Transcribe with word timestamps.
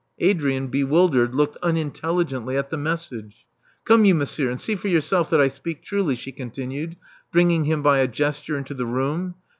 Adrian, 0.17 0.65
bewildered, 0.65 1.35
looked 1.35 1.57
unintelligently 1.57 2.57
at 2.57 2.71
the 2.71 2.75
message. 2.75 3.45
Come 3.85 4.03
you, 4.03 4.15
monsieur, 4.15 4.49
and 4.49 4.59
see 4.59 4.75
for 4.75 4.87
yourself 4.87 5.29
that 5.29 5.39
I 5.39 5.47
speak 5.47 5.83
truly," 5.83 6.15
she 6.15 6.31
continued, 6.31 6.95
bringing 7.31 7.65
him 7.65 7.83
by 7.83 7.99
a 7.99 8.07
gesture 8.07 8.57
into 8.57 8.73
the 8.73 8.87
room. 8.87 9.35